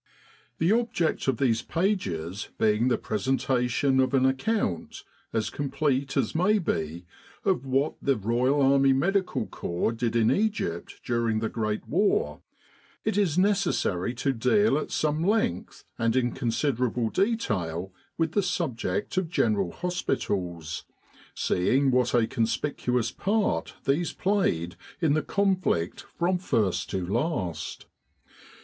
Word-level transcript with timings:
The 0.57 0.71
object 0.71 1.27
of 1.27 1.37
these 1.37 1.61
pages 1.61 2.49
being 2.57 2.87
the 2.87 2.97
presentation 2.97 3.99
of 3.99 4.15
an 4.15 4.25
account, 4.25 5.03
as 5.31 5.51
complete 5.51 6.17
as 6.17 6.33
may 6.33 6.57
be, 6.57 7.05
of 7.45 7.67
what 7.67 7.97
the 8.01 8.15
Royal 8.15 8.59
Army 8.63 8.93
Medical 8.93 9.45
Corps 9.45 9.91
did 9.91 10.15
in 10.15 10.31
Egypt 10.31 10.95
during 11.05 11.37
the 11.37 11.49
Great 11.49 11.87
War, 11.87 12.41
it 13.05 13.15
i's 13.15 13.37
necessary 13.37 14.15
to 14.15 14.33
deal 14.33 14.75
at 14.79 14.89
some 14.89 15.23
length 15.23 15.83
and 15.99 16.15
in 16.15 16.31
considerable 16.31 17.11
detail 17.11 17.93
with 18.17 18.31
the 18.31 18.41
subject 18.41 19.17
of 19.17 19.29
General 19.29 19.69
233 19.69 19.85
With 19.85 20.25
the 20.25 20.31
R.A.M.C. 20.33 20.39
in 20.39 20.47
Egypt 20.47 20.61
Hospitals, 20.65 20.85
seeing 21.75 21.91
what 21.91 22.15
a 22.15 22.25
conspicuous 22.25 23.11
part 23.11 23.75
these 23.85 24.13
played 24.13 24.77
in 24.99 25.13
the 25.13 25.21
conflict 25.21 26.05
from 26.17 26.39
first 26.39 26.89
to 26.89 27.05
last. 27.05 27.85